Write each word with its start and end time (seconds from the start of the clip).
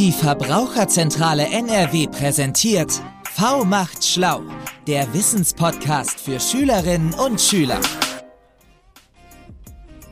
Die 0.00 0.12
Verbraucherzentrale 0.12 1.46
NRW 1.50 2.06
präsentiert 2.06 3.02
V 3.34 3.66
macht 3.66 4.02
schlau, 4.02 4.40
der 4.86 5.12
Wissenspodcast 5.12 6.18
für 6.18 6.40
Schülerinnen 6.40 7.12
und 7.12 7.38
Schüler. 7.38 7.78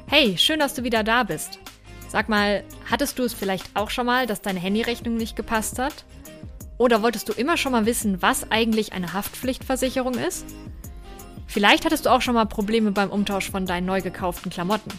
Hey, 0.07 0.37
schön, 0.37 0.59
dass 0.59 0.75
du 0.75 0.85
wieder 0.85 1.05
da 1.05 1.23
bist. 1.23 1.59
Sag 2.07 2.29
mal, 2.29 2.65
hattest 2.91 3.19
du 3.19 3.23
es 3.23 3.33
vielleicht 3.33 3.65
auch 3.73 3.89
schon 3.89 4.05
mal, 4.05 4.27
dass 4.27 4.43
deine 4.43 4.61
Handyrechnung 4.61 5.17
nicht 5.17 5.37
gepasst 5.37 5.79
hat? 5.79 6.05
Oder 6.77 7.03
wolltest 7.03 7.31
du 7.31 7.33
immer 7.33 7.57
schon 7.57 7.73
mal 7.73 7.87
wissen, 7.87 8.21
was 8.21 8.51
eigentlich 8.51 8.93
eine 8.93 9.15
Haftpflichtversicherung 9.15 10.17
ist? 10.17 10.45
Vielleicht 11.47 11.87
hattest 11.87 12.05
du 12.05 12.11
auch 12.11 12.21
schon 12.21 12.35
mal 12.35 12.45
Probleme 12.45 12.93
beim 12.93 13.09
Umtausch 13.09 13.51
von 13.51 13.65
deinen 13.65 13.87
neu 13.87 14.03
gekauften 14.03 14.51
Klamotten. 14.51 14.93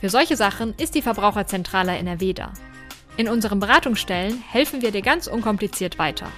Für 0.00 0.10
solche 0.10 0.34
Sachen 0.34 0.74
ist 0.74 0.96
die 0.96 1.02
Verbraucherzentrale 1.02 1.96
NRW 1.96 2.32
da. 2.32 2.52
In 3.18 3.28
unseren 3.28 3.58
Beratungsstellen 3.58 4.44
helfen 4.48 4.80
wir 4.80 4.92
dir 4.92 5.02
ganz 5.02 5.26
unkompliziert 5.26 5.98
weiter. 5.98 6.28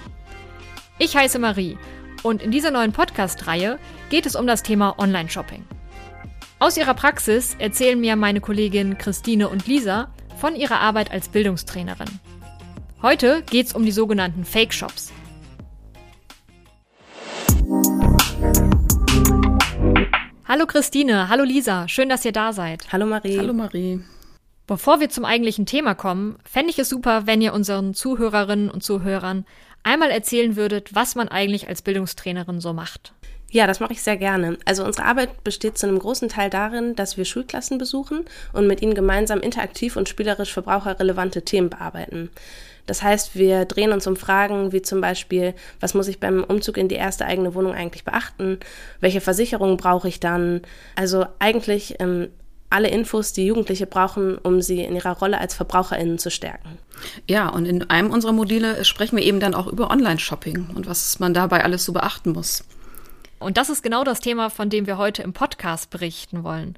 Ich 0.97 1.15
heiße 1.15 1.37
Marie 1.37 1.77
und 2.23 2.41
in 2.41 2.49
dieser 2.49 2.71
neuen 2.71 2.91
Podcast-Reihe 2.91 3.77
geht 4.09 4.25
es 4.25 4.35
um 4.35 4.47
das 4.47 4.63
Thema 4.63 4.97
Online-Shopping. 4.97 5.63
Aus 6.57 6.77
ihrer 6.77 6.95
Praxis 6.95 7.55
erzählen 7.59 7.99
mir 7.99 8.15
meine 8.15 8.41
Kolleginnen 8.41 8.97
Christine 8.97 9.47
und 9.47 9.67
Lisa 9.67 10.11
von 10.37 10.55
ihrer 10.55 10.79
Arbeit 10.79 11.11
als 11.11 11.29
Bildungstrainerin. 11.29 12.09
Heute 13.03 13.43
geht 13.43 13.67
es 13.67 13.73
um 13.73 13.85
die 13.85 13.91
sogenannten 13.91 14.43
Fake-Shops. 14.43 15.13
Hallo 20.47 20.65
Christine, 20.65 21.29
hallo 21.29 21.43
Lisa, 21.43 21.87
schön, 21.87 22.09
dass 22.09 22.25
ihr 22.25 22.31
da 22.31 22.53
seid. 22.53 22.91
Hallo 22.91 23.05
Marie. 23.05 23.37
Hallo 23.37 23.53
Marie. 23.53 24.01
Bevor 24.71 25.01
wir 25.01 25.09
zum 25.09 25.25
eigentlichen 25.25 25.65
Thema 25.65 25.95
kommen, 25.95 26.37
fände 26.49 26.69
ich 26.69 26.79
es 26.79 26.87
super, 26.87 27.27
wenn 27.27 27.41
ihr 27.41 27.51
unseren 27.53 27.93
Zuhörerinnen 27.93 28.71
und 28.71 28.81
Zuhörern 28.81 29.43
einmal 29.83 30.11
erzählen 30.11 30.55
würdet, 30.55 30.95
was 30.95 31.15
man 31.15 31.27
eigentlich 31.27 31.67
als 31.67 31.81
Bildungstrainerin 31.81 32.61
so 32.61 32.71
macht. 32.71 33.11
Ja, 33.49 33.67
das 33.67 33.81
mache 33.81 33.91
ich 33.91 34.01
sehr 34.01 34.15
gerne. 34.15 34.57
Also 34.63 34.85
unsere 34.85 35.05
Arbeit 35.05 35.43
besteht 35.43 35.77
zu 35.77 35.87
einem 35.87 35.99
großen 35.99 36.29
Teil 36.29 36.49
darin, 36.49 36.95
dass 36.95 37.17
wir 37.17 37.25
Schulklassen 37.25 37.79
besuchen 37.79 38.23
und 38.53 38.65
mit 38.65 38.81
ihnen 38.81 38.93
gemeinsam 38.93 39.41
interaktiv 39.41 39.97
und 39.97 40.07
spielerisch 40.07 40.53
verbraucherrelevante 40.53 41.41
Themen 41.41 41.69
bearbeiten. 41.69 42.29
Das 42.87 43.03
heißt, 43.03 43.35
wir 43.35 43.65
drehen 43.65 43.91
uns 43.91 44.07
um 44.07 44.15
Fragen 44.15 44.71
wie 44.71 44.81
zum 44.81 45.01
Beispiel, 45.01 45.53
was 45.81 45.95
muss 45.95 46.07
ich 46.07 46.21
beim 46.21 46.45
Umzug 46.45 46.77
in 46.77 46.87
die 46.87 46.95
erste 46.95 47.25
eigene 47.25 47.55
Wohnung 47.55 47.73
eigentlich 47.73 48.05
beachten? 48.05 48.57
Welche 49.01 49.19
Versicherungen 49.19 49.75
brauche 49.75 50.07
ich 50.07 50.21
dann? 50.21 50.61
Also 50.95 51.25
eigentlich 51.39 51.95
ähm, 51.99 52.29
alle 52.71 52.89
Infos, 52.89 53.33
die 53.33 53.45
Jugendliche 53.45 53.85
brauchen, 53.85 54.37
um 54.37 54.61
sie 54.61 54.83
in 54.83 54.95
ihrer 54.95 55.17
Rolle 55.17 55.39
als 55.39 55.55
VerbraucherInnen 55.55 56.17
zu 56.17 56.31
stärken. 56.31 56.77
Ja, 57.27 57.49
und 57.49 57.65
in 57.65 57.89
einem 57.89 58.11
unserer 58.11 58.31
Module 58.31 58.85
sprechen 58.85 59.17
wir 59.17 59.23
eben 59.23 59.39
dann 59.39 59.55
auch 59.55 59.67
über 59.67 59.91
Online-Shopping 59.91 60.69
und 60.75 60.87
was 60.87 61.19
man 61.19 61.33
dabei 61.33 61.63
alles 61.63 61.85
so 61.85 61.93
beachten 61.93 62.31
muss. 62.31 62.63
Und 63.39 63.57
das 63.57 63.69
ist 63.69 63.81
genau 63.81 64.03
das 64.03 64.19
Thema, 64.19 64.49
von 64.49 64.69
dem 64.69 64.85
wir 64.85 64.97
heute 64.97 65.23
im 65.23 65.33
Podcast 65.33 65.89
berichten 65.89 66.43
wollen. 66.43 66.77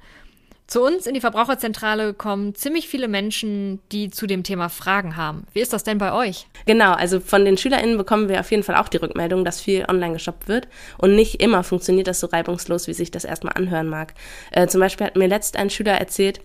Zu 0.66 0.82
uns 0.82 1.06
in 1.06 1.12
die 1.12 1.20
Verbraucherzentrale 1.20 2.14
kommen 2.14 2.54
ziemlich 2.54 2.88
viele 2.88 3.06
Menschen, 3.06 3.80
die 3.92 4.10
zu 4.10 4.26
dem 4.26 4.42
Thema 4.42 4.70
Fragen 4.70 5.16
haben. 5.16 5.46
Wie 5.52 5.60
ist 5.60 5.74
das 5.74 5.84
denn 5.84 5.98
bei 5.98 6.12
euch? 6.12 6.46
Genau, 6.64 6.92
also 6.92 7.20
von 7.20 7.44
den 7.44 7.58
SchülerInnen 7.58 7.98
bekommen 7.98 8.30
wir 8.30 8.40
auf 8.40 8.50
jeden 8.50 8.62
Fall 8.62 8.76
auch 8.76 8.88
die 8.88 8.96
Rückmeldung, 8.96 9.44
dass 9.44 9.60
viel 9.60 9.84
online 9.86 10.14
geshoppt 10.14 10.48
wird. 10.48 10.68
Und 10.96 11.14
nicht 11.16 11.42
immer 11.42 11.64
funktioniert 11.64 12.06
das 12.06 12.20
so 12.20 12.28
reibungslos, 12.28 12.86
wie 12.86 12.94
sich 12.94 13.10
das 13.10 13.24
erstmal 13.24 13.52
anhören 13.54 13.88
mag. 13.88 14.14
Äh, 14.52 14.66
zum 14.66 14.80
Beispiel 14.80 15.06
hat 15.06 15.16
mir 15.16 15.28
letzt 15.28 15.56
ein 15.56 15.68
Schüler 15.68 15.92
erzählt, 15.92 16.40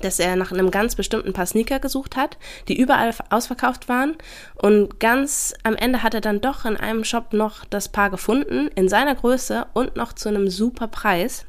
dass 0.00 0.18
er 0.18 0.34
nach 0.34 0.50
einem 0.50 0.72
ganz 0.72 0.96
bestimmten 0.96 1.32
Paar 1.32 1.46
Sneaker 1.46 1.78
gesucht 1.78 2.16
hat, 2.16 2.36
die 2.66 2.78
überall 2.78 3.14
ausverkauft 3.30 3.88
waren. 3.88 4.16
Und 4.56 4.98
ganz 4.98 5.54
am 5.62 5.76
Ende 5.76 6.02
hat 6.02 6.14
er 6.14 6.20
dann 6.20 6.40
doch 6.40 6.64
in 6.64 6.76
einem 6.76 7.04
Shop 7.04 7.32
noch 7.32 7.64
das 7.64 7.88
Paar 7.88 8.10
gefunden, 8.10 8.68
in 8.74 8.88
seiner 8.88 9.14
Größe 9.14 9.66
und 9.74 9.94
noch 9.94 10.12
zu 10.12 10.28
einem 10.28 10.50
super 10.50 10.88
Preis. 10.88 11.46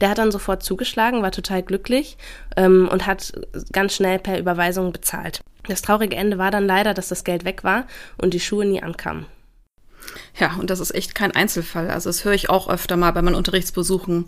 Der 0.00 0.10
hat 0.10 0.18
dann 0.18 0.32
sofort 0.32 0.62
zugeschlagen, 0.62 1.22
war 1.22 1.32
total 1.32 1.62
glücklich 1.62 2.16
ähm, 2.56 2.88
und 2.90 3.06
hat 3.06 3.32
ganz 3.72 3.94
schnell 3.94 4.18
per 4.18 4.38
Überweisung 4.38 4.92
bezahlt. 4.92 5.40
Das 5.68 5.82
traurige 5.82 6.16
Ende 6.16 6.38
war 6.38 6.50
dann 6.50 6.66
leider, 6.66 6.94
dass 6.94 7.08
das 7.08 7.24
Geld 7.24 7.44
weg 7.44 7.64
war 7.64 7.86
und 8.18 8.34
die 8.34 8.40
Schuhe 8.40 8.64
nie 8.64 8.82
ankamen. 8.82 9.26
Ja, 10.38 10.56
und 10.60 10.70
das 10.70 10.80
ist 10.80 10.94
echt 10.94 11.14
kein 11.14 11.32
Einzelfall. 11.32 11.90
Also 11.90 12.08
das 12.08 12.24
höre 12.24 12.34
ich 12.34 12.50
auch 12.50 12.68
öfter 12.68 12.96
mal 12.96 13.10
bei 13.12 13.22
meinen 13.22 13.34
Unterrichtsbesuchen. 13.34 14.26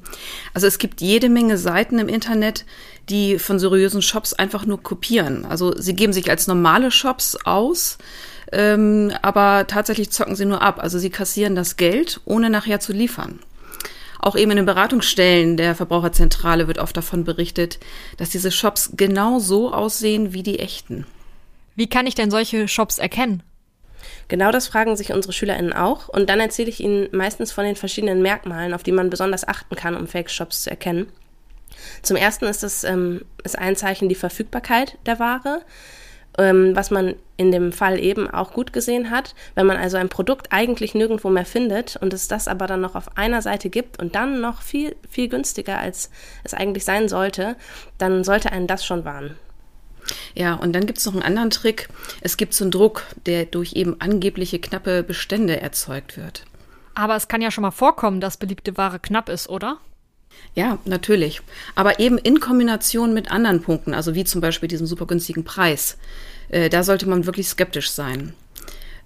Also 0.55 0.67
es 0.67 0.79
gibt 0.79 1.01
jede 1.01 1.29
Menge 1.29 1.59
Seiten 1.59 1.99
im 1.99 2.09
Internet, 2.09 2.65
die 3.09 3.39
von 3.39 3.59
seriösen 3.59 4.03
Shops 4.03 4.33
einfach 4.33 4.67
nur 4.67 4.83
kopieren. 4.83 5.45
Also 5.45 5.77
sie 5.77 5.95
geben 5.95 6.13
sich 6.13 6.31
als 6.31 6.47
normale 6.47 6.91
Shops 6.91 7.37
aus, 7.45 7.99
ähm, 8.53 9.13
aber 9.23 9.67
tatsächlich 9.67 10.11
zocken 10.11 10.37
sie 10.37 10.47
nur 10.47 10.63
ab. 10.63 10.79
Also 10.81 10.99
sie 10.99 11.11
kassieren 11.11 11.55
das 11.55 11.77
Geld, 11.77 12.21
ohne 12.25 12.51
nachher 12.51 12.81
zu 12.81 12.93
liefern. 12.93 13.41
Auch 14.21 14.37
eben 14.37 14.51
in 14.51 14.57
den 14.57 14.67
Beratungsstellen 14.67 15.57
der 15.57 15.75
Verbraucherzentrale 15.75 16.67
wird 16.67 16.79
oft 16.79 16.97
davon 16.97 17.25
berichtet, 17.25 17.79
dass 18.17 18.31
diese 18.31 18.51
Shops 18.51 18.93
genau 18.97 19.39
so 19.39 19.73
aussehen 19.73 20.33
wie 20.33 20.43
die 20.43 20.59
echten. 20.59 21.07
Wie 21.77 21.89
kann 21.89 22.07
ich 22.07 22.15
denn 22.15 22.31
solche 22.31 22.67
Shops 22.67 22.99
erkennen? 22.99 23.43
Genau 24.29 24.51
das 24.51 24.69
fragen 24.69 24.97
sich 24.97 25.13
unsere 25.13 25.33
SchülerInnen 25.33 25.73
auch 25.73 26.09
und 26.09 26.29
dann 26.29 26.41
erzähle 26.41 26.69
ich 26.69 26.81
ihnen 26.81 27.09
meistens 27.13 27.53
von 27.53 27.65
den 27.65 27.77
verschiedenen 27.77 28.23
Merkmalen, 28.23 28.75
auf 28.75 28.83
die 28.83 28.93
man 28.93 29.11
besonders 29.11 29.47
achten 29.47 29.75
kann, 29.75 29.97
um 29.97 30.07
Fake-Shops 30.07 30.65
zu 30.65 30.71
erkennen. 30.71 31.07
Zum 32.03 32.17
ersten 32.17 32.47
ist 32.47 32.65
es 32.65 32.85
ähm, 32.85 33.25
ist 33.45 33.59
ein 33.59 33.77
Zeichen 33.77 34.09
die 34.09 34.15
Verfügbarkeit 34.15 34.99
der 35.07 35.19
Ware 35.19 35.63
ähm, 36.39 36.75
was 36.75 36.91
man 36.91 37.15
in 37.37 37.53
dem 37.53 37.73
Fall 37.73 38.01
eben 38.01 38.29
auch 38.31 38.53
gut 38.53 38.73
gesehen 38.73 39.11
hat. 39.11 39.35
Wenn 39.55 39.67
man 39.67 39.77
also 39.77 39.97
ein 39.97 40.09
Produkt 40.09 40.49
eigentlich 40.51 40.95
nirgendwo 40.95 41.29
mehr 41.31 41.45
findet 41.45 41.97
und 41.97 42.13
es 42.13 42.29
das 42.29 42.49
aber 42.49 42.67
dann 42.67 42.81
noch 42.81 42.95
auf 42.95 43.17
einer 43.17 43.43
Seite 43.43 43.71
gibt 43.71 44.01
und 44.01 44.15
dann 44.15 44.41
noch 44.41 44.63
viel, 44.63 44.97
viel 45.09 45.29
günstiger, 45.29 45.79
als 45.79 46.11
es 46.45 46.55
eigentlich 46.55 46.85
sein 46.85 47.09
sollte, 47.09 47.57
dann 47.99 48.25
sollte 48.25 48.53
einen 48.53 48.67
das 48.67 48.85
schon 48.85 49.05
warnen. 49.05 49.37
Ja, 50.35 50.55
und 50.55 50.73
dann 50.73 50.87
gibt 50.87 50.99
es 50.99 51.07
noch 51.07 51.13
einen 51.13 51.23
anderen 51.23 51.51
Trick. 51.51 51.89
Es 52.21 52.37
gibt 52.37 52.55
so 52.55 52.65
einen 52.65 52.71
Druck, 52.71 53.03
der 53.27 53.45
durch 53.45 53.75
eben 53.75 54.01
angebliche 54.01 54.59
knappe 54.59 55.03
Bestände 55.03 55.61
erzeugt 55.61 56.17
wird. 56.17 56.45
Aber 56.95 57.15
es 57.15 57.29
kann 57.29 57.43
ja 57.43 57.51
schon 57.51 57.63
mal 57.63 57.71
vorkommen, 57.71 58.21
dass 58.21 58.39
beliebte 58.39 58.77
Ware 58.77 58.99
knapp 58.99 59.29
ist, 59.29 59.49
oder? 59.49 59.79
Ja, 60.55 60.79
natürlich. 60.85 61.41
Aber 61.75 62.01
eben 62.01 62.19
in 62.19 62.41
Kombination 62.41 63.15
mit 63.15 63.31
anderen 63.31 63.63
Punkten, 63.63 63.95
also 63.95 64.15
wie 64.15 64.25
zum 64.25 64.41
Beispiel 64.41 64.69
diesem 64.69 64.87
super 64.87 65.07
günstigen 65.07 65.45
Preis. 65.45 65.99
Äh, 66.49 66.69
da 66.69 66.83
sollte 66.83 67.09
man 67.09 67.27
wirklich 67.27 67.49
skeptisch 67.49 67.91
sein. 67.91 68.35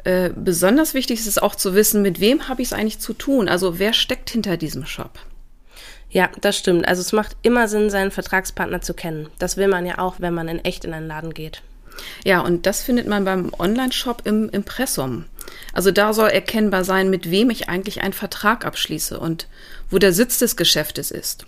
Äh, 0.05 0.31
besonders 0.35 0.95
wichtig 0.95 1.21
ist 1.21 1.27
es 1.27 1.39
auch 1.39 1.55
zu 1.55 1.75
wissen, 1.75 2.03
mit 2.03 2.21
wem 2.21 2.49
habe 2.49 2.63
ich 2.63 2.69
es 2.69 2.73
eigentlich 2.73 2.99
zu 2.99 3.13
tun? 3.13 3.49
Also 3.49 3.79
wer 3.79 3.93
steckt 3.93 4.31
hinter 4.31 4.57
diesem 4.57 4.87
Shop? 4.87 5.19
Ja, 6.11 6.31
das 6.41 6.59
stimmt. 6.59 6.87
Also 6.87 7.01
es 7.01 7.13
macht 7.13 7.37
immer 7.43 7.69
Sinn, 7.69 7.89
seinen 7.89 8.11
Vertragspartner 8.11 8.83
zu 8.83 8.95
kennen. 8.95 9.29
Das 9.39 9.57
will 9.57 9.69
man 9.69 9.87
ja 9.87 9.99
auch, 9.99 10.17
wenn 10.19 10.35
man 10.35 10.49
in 10.49 10.65
echt 10.65 10.85
in 10.85 10.93
einen 10.93 11.07
Laden 11.07 11.33
geht. 11.33 11.63
Ja, 12.25 12.41
und 12.41 12.67
das 12.67 12.83
findet 12.83 13.07
man 13.07 13.25
beim 13.25 13.53
Online-Shop 13.59 14.23
im 14.25 14.49
Impressum. 14.51 15.25
Also 15.73 15.91
da 15.91 16.13
soll 16.13 16.29
erkennbar 16.29 16.85
sein, 16.85 17.11
mit 17.11 17.31
wem 17.31 17.51
ich 17.51 17.69
eigentlich 17.69 18.03
einen 18.03 18.13
Vertrag 18.13 18.65
abschließe 18.65 19.19
und 19.19 19.47
wo 19.91 19.99
der 19.99 20.13
Sitz 20.13 20.39
des 20.39 20.57
Geschäftes 20.57 21.11
ist. 21.11 21.47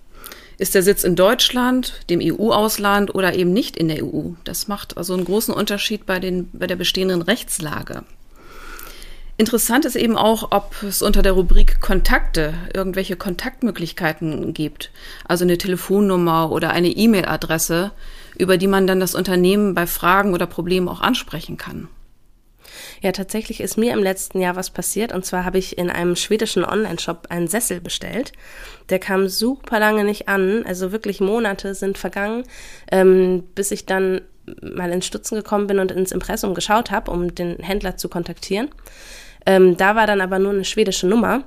Ist 0.57 0.75
der 0.75 0.83
Sitz 0.83 1.03
in 1.03 1.17
Deutschland, 1.17 2.01
dem 2.11 2.21
EU-Ausland 2.23 3.15
oder 3.15 3.35
eben 3.35 3.53
nicht 3.53 3.77
in 3.77 3.89
der 3.89 4.05
EU? 4.05 4.31
Das 4.45 4.69
macht 4.69 4.97
also 4.97 5.13
einen 5.15 5.25
großen 5.25 5.53
Unterschied 5.53 6.07
bei, 6.07 6.21
den, 6.21 6.49
bei 6.53 6.67
der 6.67 6.77
bestehenden 6.77 7.23
Rechtslage. 7.23 8.05
Interessant 9.37 9.85
ist 9.85 9.97
eben 9.97 10.17
auch, 10.17 10.53
ob 10.53 10.81
es 10.85 11.03
unter 11.03 11.21
der 11.21 11.33
Rubrik 11.33 11.81
Kontakte 11.81 12.55
irgendwelche 12.73 13.17
Kontaktmöglichkeiten 13.17 14.55
gibt. 14.55 14.93
Also 15.25 15.45
eine 15.45 15.59
Telefonnummer 15.59 16.53
oder 16.53 16.71
eine 16.71 16.89
E-Mail-Adresse, 16.89 17.91
über 18.39 18.59
die 18.59 18.69
man 18.69 18.87
dann 18.87 19.01
das 19.01 19.17
Unternehmen 19.17 19.75
bei 19.75 19.89
Fragen 19.89 20.35
oder 20.35 20.47
Problemen 20.47 20.89
auch 20.89 21.01
ansprechen 21.01 21.57
kann. 21.57 21.89
Ja, 23.05 23.13
tatsächlich 23.13 23.61
ist 23.61 23.77
mir 23.77 23.93
im 23.93 24.03
letzten 24.03 24.41
Jahr 24.41 24.57
was 24.57 24.71
passiert. 24.71 25.13
Und 25.13 25.27
zwar 25.27 25.45
habe 25.45 25.59
ich 25.59 25.77
in 25.77 25.91
einem 25.91 26.17
schwedischen 26.17 26.65
Online-Shop 26.65 27.27
einen 27.29 27.49
Sessel 27.49 27.83
bestellt. 27.83 28.33
Der 28.89 28.99
kam 28.99 29.29
super 29.29 29.79
lange 29.79 30.05
nicht 30.05 30.27
an. 30.27 30.65
Also 30.65 30.91
wirklich 30.91 31.21
Monate 31.21 31.75
sind 31.75 31.99
vergangen, 31.99 32.45
ähm, 32.91 33.45
bis 33.55 33.73
ich 33.73 33.85
dann 33.85 34.23
mal 34.63 34.91
ins 34.91 35.05
Stutzen 35.05 35.37
gekommen 35.37 35.67
bin 35.67 35.81
und 35.81 35.93
ins 35.93 36.13
Impressum 36.13 36.55
geschaut 36.55 36.91
habe, 36.91 37.11
um 37.11 37.35
den 37.35 37.59
Händler 37.59 37.99
zu 37.99 38.09
kontaktieren. 38.09 38.71
Ähm, 39.45 39.77
da 39.77 39.97
war 39.97 40.07
dann 40.07 40.23
aber 40.23 40.39
nur 40.39 40.53
eine 40.53 40.65
schwedische 40.65 41.07
Nummer. 41.07 41.45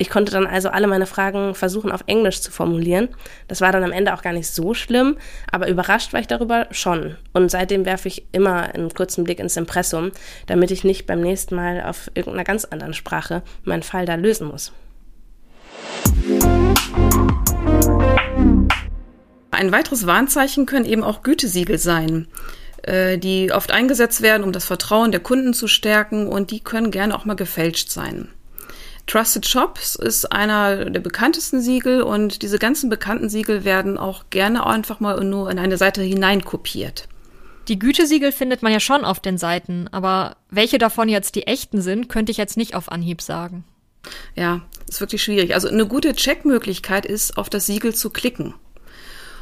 Ich 0.00 0.10
konnte 0.10 0.30
dann 0.30 0.46
also 0.46 0.68
alle 0.68 0.86
meine 0.86 1.06
Fragen 1.06 1.56
versuchen 1.56 1.90
auf 1.90 2.04
Englisch 2.06 2.40
zu 2.40 2.52
formulieren. 2.52 3.08
Das 3.48 3.60
war 3.60 3.72
dann 3.72 3.82
am 3.82 3.90
Ende 3.90 4.14
auch 4.14 4.22
gar 4.22 4.32
nicht 4.32 4.48
so 4.48 4.72
schlimm, 4.72 5.16
aber 5.50 5.68
überrascht 5.68 6.12
war 6.12 6.20
ich 6.20 6.28
darüber 6.28 6.68
schon. 6.70 7.16
Und 7.32 7.50
seitdem 7.50 7.84
werfe 7.84 8.06
ich 8.06 8.26
immer 8.30 8.74
einen 8.74 8.94
kurzen 8.94 9.24
Blick 9.24 9.40
ins 9.40 9.56
Impressum, 9.56 10.12
damit 10.46 10.70
ich 10.70 10.84
nicht 10.84 11.06
beim 11.06 11.20
nächsten 11.20 11.56
Mal 11.56 11.82
auf 11.82 12.10
irgendeiner 12.14 12.44
ganz 12.44 12.64
anderen 12.64 12.94
Sprache 12.94 13.42
meinen 13.64 13.82
Fall 13.82 14.06
da 14.06 14.14
lösen 14.14 14.46
muss. 14.46 14.72
Ein 19.50 19.72
weiteres 19.72 20.06
Warnzeichen 20.06 20.66
können 20.66 20.84
eben 20.84 21.02
auch 21.02 21.24
Gütesiegel 21.24 21.78
sein. 21.78 22.28
äh, 22.82 23.18
die 23.18 23.52
oft 23.52 23.72
eingesetzt 23.72 24.22
werden, 24.22 24.44
um 24.44 24.52
das 24.52 24.64
Vertrauen 24.64 25.10
der 25.10 25.20
Kunden 25.20 25.52
zu 25.52 25.68
stärken 25.68 26.28
und 26.28 26.50
die 26.50 26.60
können 26.60 26.90
gerne 26.90 27.14
auch 27.14 27.24
mal 27.24 27.34
gefälscht 27.34 27.90
sein. 27.90 28.28
Trusted 29.08 29.46
Shops 29.46 29.96
ist 29.96 30.30
einer 30.32 30.84
der 30.84 31.00
bekanntesten 31.00 31.60
Siegel 31.62 32.02
und 32.02 32.42
diese 32.42 32.58
ganzen 32.58 32.90
bekannten 32.90 33.28
Siegel 33.28 33.64
werden 33.64 33.98
auch 33.98 34.26
gerne 34.30 34.66
einfach 34.66 35.00
mal 35.00 35.24
nur 35.24 35.50
in 35.50 35.58
eine 35.58 35.78
Seite 35.78 36.02
hineinkopiert. 36.02 37.08
Die 37.68 37.78
Gütesiegel 37.78 38.32
findet 38.32 38.62
man 38.62 38.72
ja 38.72 38.80
schon 38.80 39.04
auf 39.04 39.18
den 39.18 39.38
Seiten, 39.38 39.88
aber 39.92 40.36
welche 40.50 40.78
davon 40.78 41.08
jetzt 41.08 41.34
die 41.34 41.46
echten 41.46 41.80
sind, 41.80 42.08
könnte 42.08 42.30
ich 42.32 42.38
jetzt 42.38 42.56
nicht 42.56 42.74
auf 42.74 42.92
Anhieb 42.92 43.22
sagen. 43.22 43.64
Ja, 44.34 44.62
ist 44.88 45.00
wirklich 45.00 45.22
schwierig. 45.22 45.54
Also 45.54 45.68
eine 45.68 45.86
gute 45.86 46.14
Checkmöglichkeit 46.14 47.04
ist, 47.04 47.36
auf 47.36 47.50
das 47.50 47.66
Siegel 47.66 47.94
zu 47.94 48.10
klicken. 48.10 48.54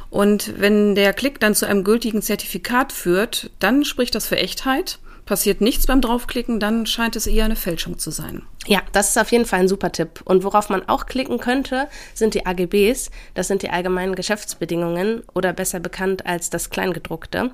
Und 0.09 0.59
wenn 0.59 0.95
der 0.95 1.13
Klick 1.13 1.39
dann 1.39 1.55
zu 1.55 1.67
einem 1.67 1.83
gültigen 1.83 2.21
Zertifikat 2.21 2.93
führt, 2.93 3.49
dann 3.59 3.83
spricht 3.83 4.15
das 4.15 4.27
für 4.27 4.37
Echtheit. 4.37 4.99
Passiert 5.27 5.59
nichts 5.59 5.85
beim 5.85 5.99
Draufklicken, 5.99 6.61
dann 6.61 6.85
scheint 6.85 7.17
es 7.17 7.27
eher 7.27 7.43
eine 7.43 7.57
Fälschung 7.57 7.99
zu 7.99 8.11
sein. 8.11 8.43
Ja, 8.65 8.81
das 8.93 9.09
ist 9.09 9.17
auf 9.17 9.29
jeden 9.33 9.45
Fall 9.45 9.59
ein 9.59 9.67
super 9.67 9.91
Tipp. 9.91 10.21
Und 10.23 10.45
worauf 10.45 10.69
man 10.69 10.87
auch 10.87 11.05
klicken 11.05 11.37
könnte, 11.37 11.89
sind 12.13 12.33
die 12.33 12.45
AGBs. 12.45 13.11
Das 13.33 13.49
sind 13.49 13.61
die 13.61 13.69
allgemeinen 13.69 14.15
Geschäftsbedingungen 14.15 15.23
oder 15.35 15.51
besser 15.51 15.81
bekannt 15.81 16.25
als 16.25 16.49
das 16.49 16.69
Kleingedruckte. 16.69 17.51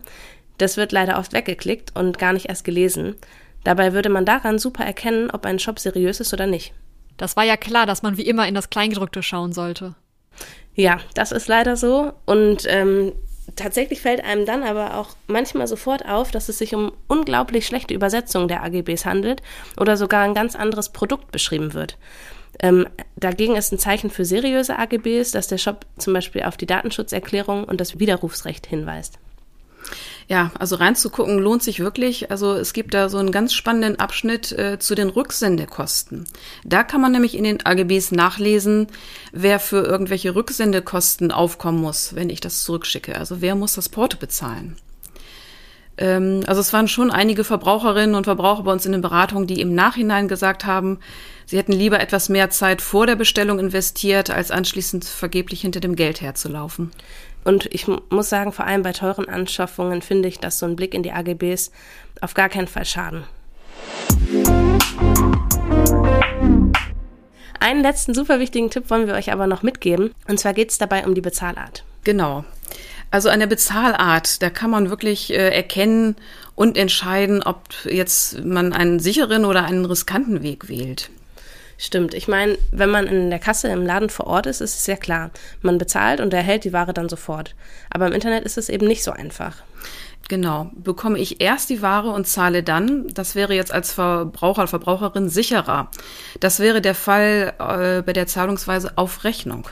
Das 0.59 0.77
wird 0.77 0.91
leider 0.91 1.17
oft 1.17 1.33
weggeklickt 1.33 1.95
und 1.95 2.19
gar 2.19 2.33
nicht 2.33 2.47
erst 2.47 2.63
gelesen. 2.63 3.15
Dabei 3.63 3.93
würde 3.93 4.09
man 4.09 4.25
daran 4.25 4.59
super 4.59 4.85
erkennen, 4.85 5.31
ob 5.31 5.43
ein 5.47 5.57
Shop 5.57 5.79
seriös 5.79 6.19
ist 6.19 6.31
oder 6.31 6.45
nicht. 6.45 6.75
Das 7.17 7.35
war 7.35 7.43
ja 7.43 7.57
klar, 7.57 7.87
dass 7.87 8.03
man 8.03 8.17
wie 8.17 8.27
immer 8.27 8.47
in 8.47 8.53
das 8.53 8.69
Kleingedruckte 8.69 9.23
schauen 9.23 9.51
sollte. 9.51 9.95
Ja, 10.75 10.99
das 11.15 11.31
ist 11.31 11.47
leider 11.47 11.75
so. 11.75 12.13
Und 12.27 12.65
ähm, 12.67 13.13
tatsächlich 13.55 14.01
fällt 14.01 14.23
einem 14.23 14.45
dann 14.45 14.63
aber 14.63 14.97
auch 14.97 15.09
manchmal 15.27 15.67
sofort 15.67 16.05
auf, 16.07 16.31
dass 16.31 16.49
es 16.49 16.57
sich 16.57 16.75
um 16.75 16.91
unglaublich 17.07 17.65
schlechte 17.65 17.93
Übersetzungen 17.93 18.47
der 18.47 18.63
AGBs 18.63 19.05
handelt 19.05 19.41
oder 19.77 19.97
sogar 19.97 20.23
ein 20.23 20.33
ganz 20.33 20.55
anderes 20.55 20.89
Produkt 20.89 21.31
beschrieben 21.31 21.73
wird. 21.73 21.97
Ähm, 22.59 22.87
dagegen 23.15 23.55
ist 23.55 23.71
ein 23.71 23.79
Zeichen 23.79 24.09
für 24.09 24.25
seriöse 24.25 24.77
AGBs, 24.77 25.31
dass 25.31 25.47
der 25.47 25.57
Shop 25.57 25.85
zum 25.97 26.13
Beispiel 26.13 26.43
auf 26.43 26.57
die 26.57 26.67
Datenschutzerklärung 26.67 27.63
und 27.63 27.81
das 27.81 27.99
Widerrufsrecht 27.99 28.67
hinweist. 28.67 29.17
Ja, 30.27 30.51
also 30.57 30.75
reinzugucken 30.75 31.39
lohnt 31.39 31.63
sich 31.63 31.79
wirklich. 31.79 32.31
Also 32.31 32.53
es 32.53 32.73
gibt 32.73 32.93
da 32.93 33.09
so 33.09 33.17
einen 33.17 33.31
ganz 33.31 33.53
spannenden 33.53 33.99
Abschnitt 33.99 34.51
äh, 34.53 34.79
zu 34.79 34.95
den 34.95 35.09
Rücksendekosten. 35.09 36.25
Da 36.63 36.83
kann 36.83 37.01
man 37.01 37.11
nämlich 37.11 37.35
in 37.35 37.43
den 37.43 37.65
AGBs 37.65 38.11
nachlesen, 38.11 38.87
wer 39.31 39.59
für 39.59 39.83
irgendwelche 39.83 40.35
Rücksendekosten 40.35 41.31
aufkommen 41.31 41.81
muss, 41.81 42.15
wenn 42.15 42.29
ich 42.29 42.39
das 42.39 42.63
zurückschicke. 42.63 43.17
Also 43.17 43.41
wer 43.41 43.55
muss 43.55 43.73
das 43.73 43.89
Porto 43.89 44.17
bezahlen? 44.17 44.77
Ähm, 45.97 46.41
also 46.47 46.61
es 46.61 46.73
waren 46.73 46.87
schon 46.87 47.11
einige 47.11 47.43
Verbraucherinnen 47.43 48.15
und 48.15 48.25
Verbraucher 48.25 48.63
bei 48.63 48.71
uns 48.71 48.85
in 48.85 48.91
den 48.91 49.01
Beratungen, 49.01 49.47
die 49.47 49.61
im 49.61 49.75
Nachhinein 49.75 50.27
gesagt 50.27 50.65
haben, 50.65 50.99
sie 51.45 51.57
hätten 51.57 51.71
lieber 51.71 51.99
etwas 51.99 52.29
mehr 52.29 52.49
Zeit 52.49 52.81
vor 52.81 53.07
der 53.07 53.15
Bestellung 53.15 53.59
investiert, 53.59 54.29
als 54.29 54.51
anschließend 54.51 55.05
vergeblich 55.05 55.61
hinter 55.61 55.79
dem 55.79 55.95
Geld 55.95 56.21
herzulaufen. 56.21 56.91
Und 57.43 57.65
ich 57.73 57.87
muss 57.87 58.29
sagen, 58.29 58.51
vor 58.51 58.65
allem 58.65 58.83
bei 58.83 58.93
teuren 58.93 59.27
Anschaffungen 59.27 60.01
finde 60.01 60.29
ich, 60.29 60.39
dass 60.39 60.59
so 60.59 60.65
ein 60.65 60.75
Blick 60.75 60.93
in 60.93 61.03
die 61.03 61.11
AGBs 61.11 61.71
auf 62.21 62.33
gar 62.33 62.49
keinen 62.49 62.67
Fall 62.67 62.85
schaden. 62.85 63.23
Einen 67.59 67.81
letzten 67.81 68.13
super 68.13 68.39
wichtigen 68.39 68.69
Tipp 68.69 68.89
wollen 68.89 69.07
wir 69.07 69.13
euch 69.13 69.31
aber 69.31 69.47
noch 69.47 69.63
mitgeben. 69.63 70.13
Und 70.27 70.39
zwar 70.39 70.53
geht 70.53 70.71
es 70.71 70.77
dabei 70.77 71.05
um 71.05 71.15
die 71.15 71.21
Bezahlart. 71.21 71.83
Genau. 72.03 72.43
Also 73.09 73.29
eine 73.29 73.47
Bezahlart, 73.47 74.41
da 74.41 74.49
kann 74.49 74.69
man 74.69 74.89
wirklich 74.89 75.31
äh, 75.31 75.49
erkennen 75.49 76.15
und 76.55 76.77
entscheiden, 76.77 77.43
ob 77.43 77.61
jetzt 77.85 78.43
man 78.43 78.73
einen 78.73 78.99
sicheren 78.99 79.45
oder 79.45 79.65
einen 79.65 79.85
riskanten 79.85 80.43
Weg 80.43 80.67
wählt. 80.67 81.09
Stimmt. 81.77 82.13
Ich 82.13 82.27
meine, 82.27 82.57
wenn 82.71 82.89
man 82.89 83.07
in 83.07 83.29
der 83.29 83.39
Kasse 83.39 83.67
im 83.69 83.85
Laden 83.85 84.09
vor 84.09 84.27
Ort 84.27 84.45
ist, 84.45 84.61
ist 84.61 84.79
es 84.79 84.87
ja 84.87 84.95
klar. 84.95 85.31
Man 85.61 85.77
bezahlt 85.77 86.21
und 86.21 86.33
erhält 86.33 86.63
die 86.63 86.73
Ware 86.73 86.93
dann 86.93 87.09
sofort. 87.09 87.55
Aber 87.89 88.07
im 88.07 88.13
Internet 88.13 88.43
ist 88.43 88.57
es 88.57 88.69
eben 88.69 88.87
nicht 88.87 89.03
so 89.03 89.11
einfach. 89.11 89.63
Genau. 90.29 90.69
Bekomme 90.73 91.19
ich 91.19 91.41
erst 91.41 91.69
die 91.69 91.81
Ware 91.81 92.09
und 92.11 92.27
zahle 92.27 92.63
dann, 92.63 93.07
das 93.09 93.35
wäre 93.35 93.53
jetzt 93.53 93.73
als 93.73 93.91
Verbraucher, 93.91 94.67
Verbraucherin 94.67 95.29
sicherer. 95.29 95.89
Das 96.39 96.59
wäre 96.59 96.81
der 96.81 96.95
Fall 96.95 97.53
äh, 97.59 98.01
bei 98.01 98.13
der 98.13 98.27
Zahlungsweise 98.27 98.93
auf 98.95 99.23
Rechnung. 99.23 99.67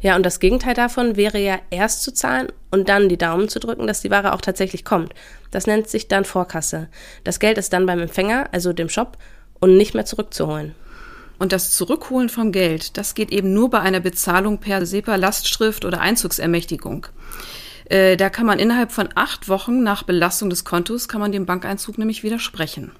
Ja, 0.00 0.16
und 0.16 0.24
das 0.24 0.38
Gegenteil 0.38 0.74
davon 0.74 1.16
wäre 1.16 1.38
ja 1.38 1.58
erst 1.70 2.02
zu 2.02 2.12
zahlen 2.12 2.48
und 2.70 2.88
dann 2.88 3.08
die 3.08 3.16
Daumen 3.16 3.48
zu 3.48 3.58
drücken, 3.58 3.86
dass 3.86 4.02
die 4.02 4.10
Ware 4.10 4.34
auch 4.34 4.42
tatsächlich 4.42 4.84
kommt. 4.84 5.14
Das 5.50 5.66
nennt 5.66 5.88
sich 5.88 6.08
dann 6.08 6.26
Vorkasse. 6.26 6.88
Das 7.24 7.38
Geld 7.40 7.56
ist 7.56 7.72
dann 7.72 7.86
beim 7.86 8.00
Empfänger, 8.00 8.48
also 8.52 8.72
dem 8.72 8.90
Shop, 8.90 9.16
und 9.60 9.78
nicht 9.78 9.94
mehr 9.94 10.04
zurückzuholen. 10.04 10.74
Und 11.38 11.52
das 11.52 11.72
Zurückholen 11.72 12.28
vom 12.28 12.52
Geld, 12.52 12.96
das 12.96 13.14
geht 13.14 13.32
eben 13.32 13.52
nur 13.52 13.70
bei 13.70 13.80
einer 13.80 14.00
Bezahlung 14.00 14.58
per 14.58 14.86
SEPA-Lastschrift 14.86 15.84
oder 15.84 16.00
Einzugsermächtigung. 16.00 17.08
Äh, 17.86 18.16
da 18.16 18.30
kann 18.30 18.46
man 18.46 18.58
innerhalb 18.58 18.92
von 18.92 19.08
acht 19.14 19.48
Wochen 19.48 19.82
nach 19.82 20.04
Belastung 20.04 20.48
des 20.48 20.64
Kontos, 20.64 21.08
kann 21.08 21.20
man 21.20 21.32
dem 21.32 21.46
Bankeinzug 21.46 21.98
nämlich 21.98 22.22
widersprechen. 22.22 22.92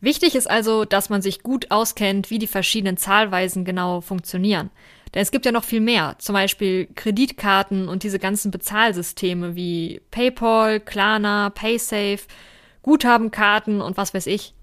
Wichtig 0.00 0.34
ist 0.34 0.48
also, 0.48 0.84
dass 0.84 1.08
man 1.08 1.22
sich 1.22 1.42
gut 1.42 1.70
auskennt, 1.70 2.30
wie 2.30 2.38
die 2.38 2.46
verschiedenen 2.46 2.96
Zahlweisen 2.96 3.64
genau 3.64 4.00
funktionieren. 4.00 4.70
Denn 5.14 5.22
es 5.22 5.30
gibt 5.30 5.46
ja 5.46 5.52
noch 5.52 5.64
viel 5.64 5.80
mehr, 5.80 6.16
zum 6.18 6.34
Beispiel 6.34 6.86
Kreditkarten 6.94 7.88
und 7.88 8.02
diese 8.02 8.18
ganzen 8.18 8.50
Bezahlsysteme 8.50 9.56
wie 9.56 10.00
PayPal, 10.10 10.80
Klarna, 10.80 11.50
PaySafe, 11.50 12.20
Guthabenkarten 12.82 13.80
und 13.80 13.96
was 13.96 14.14
weiß 14.14 14.26
ich. 14.26 14.54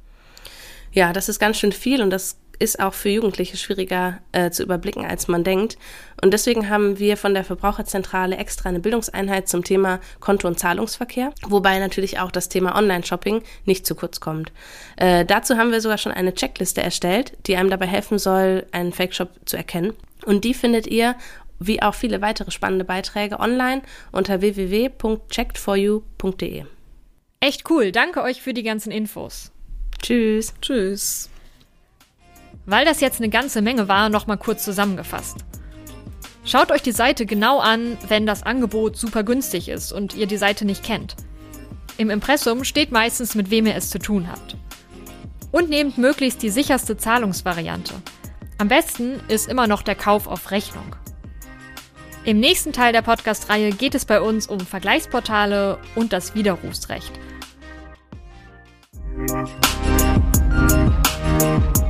Ja, 0.92 1.12
das 1.12 1.28
ist 1.28 1.40
ganz 1.40 1.58
schön 1.58 1.74
viel 1.74 2.02
und 2.02 2.12
das 2.12 2.38
ist 2.60 2.80
auch 2.80 2.94
für 2.94 3.10
Jugendliche 3.10 3.58
schwieriger 3.58 4.20
äh, 4.32 4.52
zu 4.52 4.64
überblicken, 4.64 5.06
als 5.06 5.28
man 5.28 5.44
denkt. 5.44 5.78
Und 6.22 6.34
deswegen 6.34 6.70
haben 6.70 7.00
wir 7.00 7.18
von 7.18 7.34
der 7.34 7.44
Verbraucherzentrale 7.44 8.38
extra 8.38 8.70
eine 8.70 8.80
Bildungseinheit 8.80 9.50
zum 9.50 9.64
Thema 9.64 10.00
Konto- 10.20 10.48
und 10.48 10.60
Zahlungsverkehr, 10.60 11.34
wobei 11.48 11.80
natürlich 11.80 12.20
auch 12.20 12.32
das 12.32 12.50
Thema 12.50 12.78
Online-Shopping 12.78 13.42
nicht 13.66 13.86
zu 13.86 13.96
kurz 13.96 14.20
kommt. 14.20 14.52
Äh, 14.98 15.26
dazu 15.26 15.58
haben 15.58 15.72
wir 15.72 15.82
sogar 15.82 15.98
schon 15.98 16.12
eine 16.12 16.34
Checkliste 16.34 16.82
erstellt, 16.82 17.34
die 17.48 17.58
einem 17.58 17.70
dabei 17.70 17.88
helfen 17.88 18.18
soll, 18.18 18.66
einen 18.72 18.94
Fake-Shop 18.94 19.30
zu 19.46 19.58
erkennen. 19.58 19.94
Und 20.26 20.44
die 20.44 20.54
findet 20.54 20.88
ihr 20.88 21.16
wie 21.60 21.82
auch 21.82 21.96
viele 21.96 22.22
weitere 22.22 22.52
spannende 22.52 22.86
Beiträge 22.86 23.40
online 23.40 23.82
unter 24.12 24.42
www.checkedforyou.de. 24.42 26.66
Echt 27.40 27.70
cool, 27.70 27.92
danke 27.92 28.22
euch 28.24 28.42
für 28.42 28.54
die 28.54 28.64
ganzen 28.64 28.92
Infos. 28.92 29.52
Tschüss. 30.02 30.54
Tschüss. 30.62 31.30
Weil 32.66 32.86
das 32.86 33.02
jetzt 33.02 33.20
eine 33.20 33.30
ganze 33.30 33.62
Menge 33.62 33.88
war, 33.88 34.10
nochmal 34.10 34.38
kurz 34.38 34.64
zusammengefasst. 34.64 35.38
Schaut 36.44 36.72
euch 36.72 36.82
die 36.82 36.92
Seite 36.92 37.26
genau 37.26 37.60
an, 37.60 37.98
wenn 38.08 38.26
das 38.26 38.44
Angebot 38.44 38.98
super 38.98 39.24
günstig 39.24 39.68
ist 39.68 39.92
und 39.92 40.16
ihr 40.16 40.28
die 40.28 40.38
Seite 40.38 40.66
nicht 40.66 40.84
kennt. 40.84 41.16
Im 41.98 42.10
Impressum 42.10 42.64
steht 42.64 42.92
meistens, 42.92 43.36
mit 43.36 43.50
wem 43.50 43.66
ihr 43.66 43.76
es 43.76 43.90
zu 43.90 44.00
tun 44.00 44.28
habt. 44.30 44.58
Und 45.52 45.70
nehmt 45.70 45.98
möglichst 45.98 46.44
die 46.44 46.50
sicherste 46.50 46.98
Zahlungsvariante. 46.98 47.94
Am 48.58 48.68
besten 48.68 49.20
ist 49.28 49.48
immer 49.48 49.68
noch 49.68 49.82
der 49.82 49.96
Kauf 49.96 50.28
auf 50.28 50.52
Rechnung. 50.52 50.96
Im 52.26 52.40
nächsten 52.40 52.74
Teil 52.74 52.92
der 52.92 53.02
Podcast-Reihe 53.02 53.72
geht 53.72 53.96
es 53.96 54.06
bei 54.06 54.20
uns 54.20 54.48
um 54.48 54.60
Vergleichsportale 54.60 55.78
und 55.96 56.12
das 56.12 56.36
Widerrufsrecht. 56.36 57.12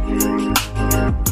Thank 0.07 1.19
you. 1.19 1.24